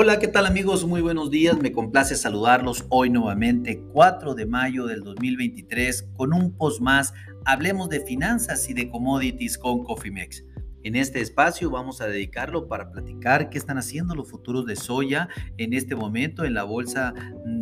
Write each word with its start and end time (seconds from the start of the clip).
Hola, 0.00 0.20
¿qué 0.20 0.28
tal 0.28 0.46
amigos? 0.46 0.86
Muy 0.86 1.00
buenos 1.00 1.28
días. 1.28 1.58
Me 1.58 1.72
complace 1.72 2.14
saludarlos 2.14 2.86
hoy 2.88 3.10
nuevamente, 3.10 3.82
4 3.92 4.36
de 4.36 4.46
mayo 4.46 4.86
del 4.86 5.02
2023, 5.02 6.10
con 6.16 6.32
un 6.32 6.56
post 6.56 6.80
más. 6.80 7.14
Hablemos 7.44 7.88
de 7.88 7.98
finanzas 7.98 8.70
y 8.70 8.74
de 8.74 8.88
commodities 8.90 9.58
con 9.58 9.82
Cofimex. 9.82 10.44
En 10.84 10.94
este 10.94 11.20
espacio 11.20 11.68
vamos 11.68 12.00
a 12.00 12.06
dedicarlo 12.06 12.68
para 12.68 12.92
platicar 12.92 13.50
qué 13.50 13.58
están 13.58 13.76
haciendo 13.76 14.14
los 14.14 14.30
futuros 14.30 14.66
de 14.66 14.76
soya 14.76 15.28
en 15.56 15.74
este 15.74 15.96
momento 15.96 16.44
en 16.44 16.54
la 16.54 16.62
bolsa 16.62 17.12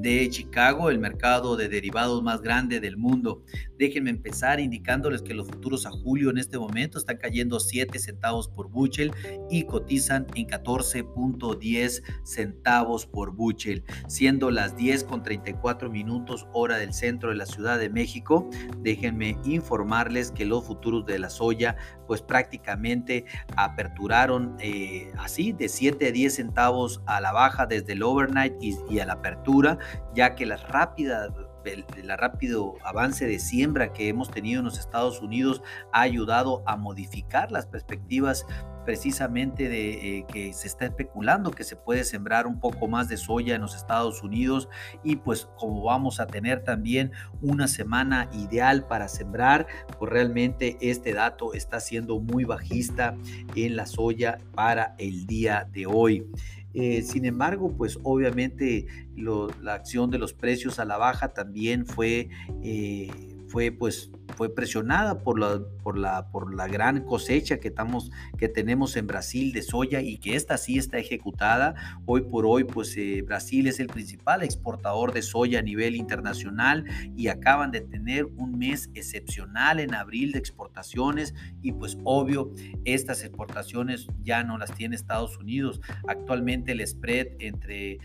de 0.00 0.28
Chicago, 0.30 0.88
el 0.88 0.98
mercado 0.98 1.56
de 1.56 1.68
derivados 1.68 2.22
más 2.22 2.40
grande 2.40 2.80
del 2.80 2.96
mundo. 2.96 3.42
Déjenme 3.78 4.10
empezar 4.10 4.60
indicándoles 4.60 5.22
que 5.22 5.34
los 5.34 5.48
futuros 5.48 5.86
a 5.86 5.90
julio 5.90 6.30
en 6.30 6.38
este 6.38 6.58
momento 6.58 6.98
están 6.98 7.18
cayendo 7.18 7.60
7 7.60 7.98
centavos 7.98 8.48
por 8.48 8.70
buchel 8.70 9.12
y 9.50 9.64
cotizan 9.64 10.26
en 10.34 10.46
14.10 10.46 12.02
centavos 12.24 13.06
por 13.06 13.32
buchel, 13.32 13.84
siendo 14.08 14.50
las 14.50 14.76
10 14.76 15.04
con 15.04 15.22
34 15.22 15.90
minutos 15.90 16.46
hora 16.52 16.78
del 16.78 16.94
centro 16.94 17.30
de 17.30 17.36
la 17.36 17.46
Ciudad 17.46 17.78
de 17.78 17.90
México. 17.90 18.48
Déjenme 18.78 19.38
informarles 19.44 20.30
que 20.30 20.46
los 20.46 20.64
futuros 20.64 21.04
de 21.04 21.18
la 21.18 21.30
soya 21.30 21.76
pues 22.06 22.22
prácticamente 22.22 23.24
aperturaron 23.56 24.56
eh, 24.60 25.12
así 25.18 25.52
de 25.52 25.68
7 25.68 26.08
a 26.08 26.10
10 26.10 26.34
centavos 26.34 27.02
a 27.06 27.20
la 27.20 27.32
baja 27.32 27.66
desde 27.66 27.92
el 27.92 28.02
overnight 28.02 28.54
y, 28.60 28.76
y 28.90 28.98
a 29.00 29.06
la 29.06 29.14
apertura 29.14 29.78
ya 30.14 30.34
que 30.34 30.46
la 30.46 30.56
rápida 30.56 31.28
el, 31.64 31.84
rápido 32.18 32.74
avance 32.84 33.26
de 33.26 33.38
siembra 33.38 33.92
que 33.92 34.08
hemos 34.08 34.30
tenido 34.30 34.60
en 34.60 34.64
los 34.64 34.78
Estados 34.78 35.20
Unidos 35.20 35.62
ha 35.92 36.02
ayudado 36.02 36.62
a 36.66 36.76
modificar 36.76 37.52
las 37.52 37.66
perspectivas 37.66 38.46
precisamente 38.84 39.68
de 39.68 40.18
eh, 40.18 40.26
que 40.32 40.52
se 40.54 40.66
está 40.66 40.86
especulando 40.86 41.50
que 41.50 41.64
se 41.64 41.76
puede 41.76 42.02
sembrar 42.02 42.46
un 42.46 42.58
poco 42.58 42.88
más 42.88 43.08
de 43.08 43.18
soya 43.18 43.54
en 43.54 43.60
los 43.60 43.76
Estados 43.76 44.22
Unidos 44.22 44.68
y 45.04 45.16
pues 45.16 45.48
como 45.56 45.82
vamos 45.82 46.18
a 46.18 46.26
tener 46.26 46.64
también 46.64 47.12
una 47.42 47.68
semana 47.68 48.28
ideal 48.32 48.86
para 48.86 49.08
sembrar, 49.08 49.66
pues 49.98 50.10
realmente 50.10 50.78
este 50.80 51.12
dato 51.12 51.52
está 51.52 51.78
siendo 51.78 52.20
muy 52.20 52.44
bajista 52.44 53.14
en 53.54 53.76
la 53.76 53.86
soya 53.86 54.38
para 54.54 54.94
el 54.98 55.26
día 55.26 55.68
de 55.70 55.86
hoy. 55.86 56.26
Eh, 56.74 57.02
sin 57.02 57.24
embargo, 57.24 57.74
pues 57.76 57.98
obviamente 58.02 58.86
la 59.16 59.74
acción 59.74 60.10
de 60.10 60.18
los 60.18 60.32
precios 60.32 60.78
a 60.78 60.84
la 60.84 60.96
baja 60.96 61.32
también 61.32 61.86
fue, 61.86 62.28
eh, 62.62 63.10
fue 63.50 63.72
pues 63.72 64.10
fue 64.36 64.54
presionada 64.54 65.18
por 65.18 65.38
la, 65.38 65.60
por 65.82 65.98
la, 65.98 66.30
por 66.30 66.54
la 66.54 66.66
gran 66.66 67.04
cosecha 67.04 67.58
que, 67.58 67.68
estamos, 67.68 68.10
que 68.38 68.48
tenemos 68.48 68.96
en 68.96 69.06
Brasil 69.06 69.52
de 69.52 69.62
soya 69.62 70.00
y 70.00 70.18
que 70.18 70.36
esta 70.36 70.56
sí 70.56 70.78
está 70.78 70.98
ejecutada. 70.98 71.74
Hoy 72.06 72.22
por 72.22 72.46
hoy, 72.46 72.64
pues 72.64 72.96
eh, 72.96 73.22
Brasil 73.22 73.66
es 73.66 73.80
el 73.80 73.88
principal 73.88 74.42
exportador 74.42 75.12
de 75.12 75.22
soya 75.22 75.58
a 75.58 75.62
nivel 75.62 75.96
internacional 75.96 76.84
y 77.16 77.28
acaban 77.28 77.70
de 77.70 77.80
tener 77.80 78.24
un 78.24 78.58
mes 78.58 78.90
excepcional 78.94 79.80
en 79.80 79.94
abril 79.94 80.32
de 80.32 80.38
exportaciones 80.38 81.34
y 81.60 81.72
pues 81.72 81.98
obvio, 82.04 82.52
estas 82.84 83.22
exportaciones 83.24 84.06
ya 84.22 84.42
no 84.44 84.58
las 84.58 84.72
tiene 84.72 84.96
Estados 84.96 85.38
Unidos. 85.38 85.80
Actualmente 86.06 86.72
el 86.72 86.86
spread 86.86 87.28
entre 87.40 87.98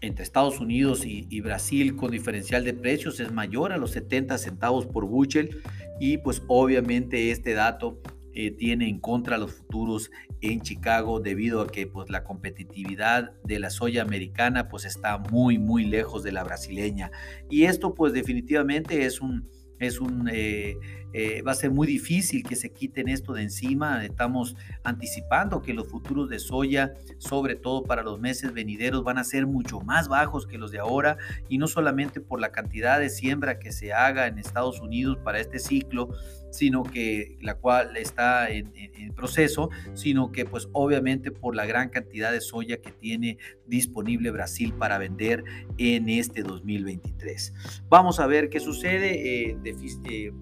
entre 0.00 0.24
Estados 0.24 0.60
Unidos 0.60 1.04
y, 1.04 1.40
Brasil 1.40 1.96
con 1.96 2.10
diferencial 2.10 2.64
de 2.64 2.74
precios 2.74 3.20
es 3.20 3.32
mayor 3.32 3.72
a 3.72 3.76
los 3.76 3.92
70 3.92 4.38
centavos 4.38 4.86
por 4.86 5.06
bushel 5.06 5.62
y 6.00 6.18
pues 6.18 6.42
obviamente 6.48 7.30
este 7.30 7.54
dato 7.54 8.00
eh, 8.34 8.50
tiene 8.50 8.88
en 8.88 8.98
contra 8.98 9.38
los 9.38 9.52
futuros 9.52 10.10
en 10.40 10.60
Chicago 10.60 11.20
debido 11.20 11.62
a 11.62 11.66
que 11.66 11.86
pues 11.86 12.10
la 12.10 12.24
competitividad 12.24 13.32
de 13.44 13.58
la 13.58 13.70
soya 13.70 14.02
americana 14.02 14.68
pues 14.68 14.84
está 14.84 15.18
muy 15.18 15.58
muy 15.58 15.84
lejos 15.84 16.22
de 16.22 16.32
la 16.32 16.44
brasileña. 16.44 17.10
Y 17.48 17.64
esto 17.64 17.94
pues 17.94 18.12
definitivamente 18.12 19.06
es 19.06 19.20
un 19.20 19.48
es 19.78 20.00
un, 20.00 20.28
eh, 20.32 20.78
eh, 21.12 21.40
va 21.40 21.52
a 21.52 21.54
ser 21.54 21.70
muy 21.70 21.86
difícil 21.86 22.42
que 22.42 22.56
se 22.56 22.70
quiten 22.70 23.08
esto 23.08 23.32
de 23.32 23.42
encima. 23.42 24.04
Estamos 24.04 24.54
anticipando 24.84 25.62
que 25.62 25.72
los 25.72 25.88
futuros 25.88 26.28
de 26.28 26.38
soya, 26.38 26.92
sobre 27.18 27.56
todo 27.56 27.84
para 27.84 28.02
los 28.02 28.20
meses 28.20 28.52
venideros, 28.52 29.02
van 29.02 29.18
a 29.18 29.24
ser 29.24 29.46
mucho 29.46 29.80
más 29.80 30.08
bajos 30.08 30.46
que 30.46 30.58
los 30.58 30.70
de 30.72 30.78
ahora 30.78 31.16
y 31.48 31.58
no 31.58 31.68
solamente 31.68 32.20
por 32.20 32.40
la 32.40 32.52
cantidad 32.52 33.00
de 33.00 33.08
siembra 33.08 33.58
que 33.58 33.72
se 33.72 33.92
haga 33.92 34.26
en 34.26 34.38
Estados 34.38 34.80
Unidos 34.80 35.18
para 35.24 35.40
este 35.40 35.58
ciclo, 35.58 36.10
sino 36.50 36.82
que 36.82 37.36
la 37.40 37.54
cual 37.54 37.96
está 37.96 38.50
en, 38.50 38.72
proceso, 39.14 39.70
sino 39.94 40.32
que 40.32 40.44
pues 40.44 40.68
obviamente 40.72 41.30
por 41.30 41.54
la 41.54 41.64
gran 41.64 41.88
cantidad 41.88 42.32
de 42.32 42.40
soya 42.40 42.78
que 42.78 42.90
tiene 42.90 43.38
disponible 43.66 44.30
Brasil 44.30 44.74
para 44.74 44.98
vender 44.98 45.44
en 45.78 46.08
este 46.08 46.42
2023. 46.42 47.54
Vamos 47.88 48.20
a 48.20 48.26
ver 48.26 48.50
qué 48.50 48.60
sucede. 48.60 49.50
Eh, 49.50 49.56
eh, 49.68 50.32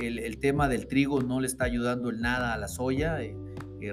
el, 0.00 0.38
tema 0.38 0.68
del 0.68 0.86
trigo 0.86 1.22
no 1.22 1.40
le 1.40 1.46
está 1.46 1.64
ayudando 1.64 2.10
en 2.10 2.20
nada 2.20 2.54
a 2.54 2.58
la 2.58 2.68
soya. 2.68 3.20
Eh, 3.22 3.34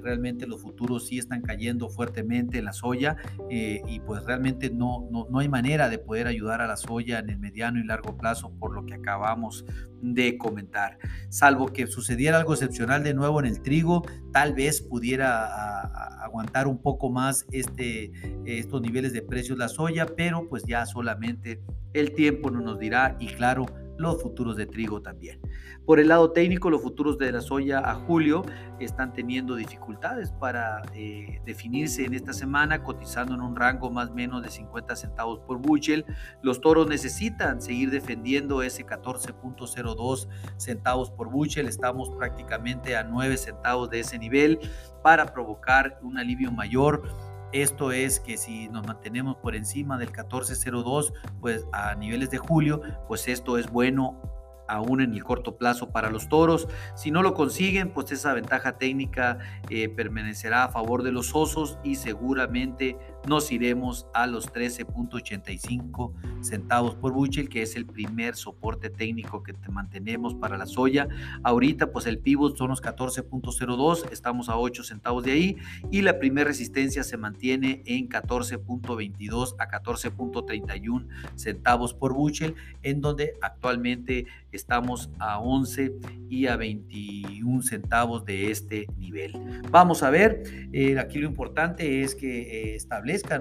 realmente 0.02 0.48
los 0.48 0.62
futuros 0.62 1.08
sí 1.08 1.20
están 1.20 1.44
cayendo 1.44 1.90
fuertemente 1.90 2.58
en 2.58 2.66
la 2.66 2.74
soya 2.74 3.18
eh, 3.52 3.82
y 3.88 4.00
pues 4.00 4.24
realmente 4.24 4.72
no, 4.72 5.08
no, 5.12 5.28
no, 5.30 5.38
hay 5.40 5.48
manera 5.48 5.90
de 5.90 6.00
poder 6.00 6.26
ayudar 6.26 6.60
a 6.60 6.66
la 6.66 6.76
soya 6.76 7.20
en 7.20 7.30
el 7.30 7.38
mediano 7.38 7.80
y 7.80 7.84
largo 7.84 8.18
plazo 8.18 8.52
por 8.60 8.74
lo 8.74 8.84
que 8.86 8.96
acabamos 8.96 9.64
de 10.02 10.40
comentar. 10.40 10.98
Salvo 11.30 11.68
que 11.68 11.86
sucediera 11.86 12.40
algo 12.40 12.54
excepcional 12.54 13.04
de 13.04 13.14
nuevo 13.14 13.40
en 13.40 13.46
el 13.46 13.62
trigo, 13.62 14.02
tal 14.34 14.56
vez 14.56 14.82
pudiera 14.82 15.82
aguantar 16.24 16.68
un 16.68 16.82
poco 16.82 17.12
más 17.12 17.46
este, 17.52 18.12
estos 18.46 18.82
niveles 18.82 19.14
de 19.14 19.22
precios 19.22 19.58
la 19.58 19.68
soya, 19.68 20.08
pero 20.08 20.50
pues 20.50 20.64
ya 20.64 20.88
solamente 20.88 21.62
el 21.94 22.14
tiempo 22.14 22.52
no 22.52 22.62
nos 22.62 22.80
dirá 22.80 23.16
y 23.20 23.28
claro, 23.28 23.66
los 23.98 24.22
futuros 24.22 24.56
de 24.56 24.66
trigo 24.66 25.02
también. 25.02 25.40
Por 25.86 26.00
el 26.00 26.08
lado 26.08 26.32
técnico, 26.32 26.70
los 26.70 26.82
futuros 26.82 27.18
de 27.18 27.32
la 27.32 27.42
soya 27.42 27.80
a 27.80 27.96
julio 27.96 28.44
están 28.80 29.14
teniendo 29.14 29.56
dificultades 29.56 30.32
para 30.32 30.82
eh, 30.94 31.42
definirse 31.46 32.06
en 32.06 32.14
esta 32.14 32.34
semana, 32.34 32.84
cotizando 32.84 33.36
en 33.36 33.42
un 33.42 33.56
rango 33.56 33.90
más 33.90 34.10
o 34.10 34.14
menos 34.14 34.42
de 34.42 34.50
50 34.50 34.96
centavos 34.96 35.40
por 35.40 35.60
bushel. 35.60 36.06
Los 36.42 36.60
toros 36.62 36.88
necesitan 36.88 37.62
seguir 37.62 37.92
defendiendo 37.92 38.62
ese 38.64 38.86
14.02 38.86 40.28
centavos 40.58 41.12
por 41.12 41.30
bushel. 41.30 41.68
Estamos 41.68 42.10
prácticamente 42.18 42.96
a 42.96 43.04
9 43.04 43.38
centavos 43.38 43.90
de 43.90 44.00
ese 44.00 44.18
nivel 44.18 44.60
para 45.04 45.34
provocar 45.34 46.00
un 46.02 46.18
alivio 46.18 46.52
mayor 46.52 47.35
esto 47.52 47.92
es 47.92 48.20
que 48.20 48.38
si 48.38 48.68
nos 48.70 48.86
mantenemos 48.86 49.38
por 49.38 49.56
encima 49.56 49.98
del 49.98 50.10
1402, 50.10 51.14
pues 51.40 51.66
a 51.72 51.96
niveles 51.96 52.30
de 52.30 52.38
julio, 52.38 52.82
pues 53.08 53.28
esto 53.28 53.58
es 53.58 53.70
bueno 53.70 54.20
aún 54.68 55.02
en 55.02 55.14
el 55.14 55.24
corto 55.24 55.58
plazo 55.58 55.92
para 55.92 56.10
los 56.10 56.28
toros. 56.30 56.68
Si 56.96 57.12
no 57.12 57.22
lo 57.22 57.34
consiguen, 57.34 57.92
pues 57.92 58.12
esa 58.12 58.34
ventaja 58.34 58.78
técnica 58.78 59.38
eh, 59.70 59.90
permanecerá 59.90 60.64
a 60.64 60.70
favor 60.70 61.04
de 61.04 61.12
los 61.12 61.36
osos 61.36 61.78
y 61.84 61.96
seguramente 61.96 62.98
nos 63.28 63.52
iremos 63.52 64.08
a 64.14 64.28
los 64.28 64.52
13.85 64.52 66.14
centavos 66.42 66.96
por 66.96 67.14
buchel, 67.14 67.50
que 67.50 67.62
es 67.62 67.76
el 67.76 67.86
primer 67.86 68.36
soporte 68.36 68.90
técnico 68.90 69.44
que 69.44 69.54
te 69.54 69.70
mantenemos 69.70 70.36
para 70.36 70.58
la 70.58 70.66
soya. 70.66 71.08
Ahorita, 71.44 71.92
pues 71.92 72.06
el 72.06 72.20
pivot 72.20 72.58
son 72.58 72.70
los 72.70 72.82
14.02, 72.82 74.12
estamos 74.12 74.50
a 74.50 74.58
8 74.58 74.84
centavos 74.84 75.24
de 75.24 75.32
ahí 75.32 75.58
y 75.92 76.02
la 76.02 76.20
primera 76.20 76.48
resistencia 76.48 77.04
se 77.04 77.18
mantiene 77.18 77.82
en 77.86 78.10
14.22 78.10 79.56
a 79.60 79.68
14.31 79.68 81.08
centavos 81.36 81.94
por 81.94 82.14
buchel, 82.14 82.56
en 82.84 83.02
donde 83.02 83.34
actualmente 83.42 84.26
estamos 84.52 85.10
a 85.20 85.40
11 85.40 85.94
y 86.30 86.48
a 86.48 86.56
21 86.56 87.62
centavos 87.62 88.26
de 88.26 88.52
este 88.52 88.88
nivel. 88.98 89.34
Vamos 89.72 90.04
a 90.04 90.10
ver, 90.10 90.44
eh, 90.72 90.98
aquí 91.00 91.20
lo 91.20 91.28
importante 91.28 92.02
es 92.02 92.16
que 92.16 92.74
eh, 92.74 92.76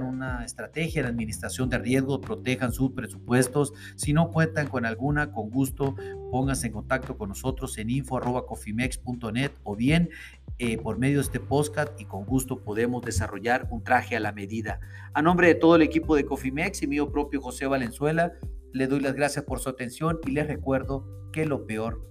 una 0.02 0.44
estrategia 0.44 1.02
de 1.02 1.08
administración 1.08 1.68
de 1.68 1.78
riesgos, 1.78 2.20
protejan 2.20 2.72
sus 2.72 2.92
presupuestos. 2.92 3.72
Si 3.96 4.12
no 4.12 4.30
cuentan 4.30 4.68
con 4.68 4.86
alguna, 4.86 5.32
con 5.32 5.50
gusto, 5.50 5.94
pónganse 6.30 6.68
en 6.68 6.72
contacto 6.72 7.16
con 7.16 7.30
nosotros 7.30 7.76
en 7.78 7.90
info.cofimex.net 7.90 9.52
o 9.62 9.76
bien 9.76 10.10
eh, 10.58 10.78
por 10.78 10.98
medio 10.98 11.18
de 11.18 11.22
este 11.22 11.40
podcast 11.40 12.00
y 12.00 12.04
con 12.04 12.24
gusto 12.24 12.62
podemos 12.62 13.02
desarrollar 13.02 13.66
un 13.70 13.82
traje 13.82 14.16
a 14.16 14.20
la 14.20 14.32
medida. 14.32 14.80
A 15.12 15.22
nombre 15.22 15.48
de 15.48 15.54
todo 15.54 15.76
el 15.76 15.82
equipo 15.82 16.14
de 16.14 16.24
Cofimex 16.24 16.82
y 16.82 16.86
mío 16.86 17.10
propio 17.10 17.40
José 17.40 17.66
Valenzuela, 17.66 18.32
le 18.72 18.86
doy 18.86 19.00
las 19.00 19.14
gracias 19.14 19.44
por 19.44 19.60
su 19.60 19.68
atención 19.68 20.18
y 20.26 20.30
les 20.32 20.46
recuerdo 20.46 21.30
que 21.32 21.46
lo 21.46 21.66
peor 21.66 22.08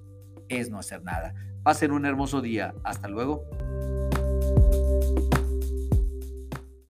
es 0.49 0.69
no 0.69 0.79
hacer 0.79 1.03
nada. 1.03 1.33
Pasen 1.63 1.91
un 1.91 2.05
hermoso 2.05 2.41
día. 2.41 2.73
Hasta 2.83 3.07
luego. 3.07 3.45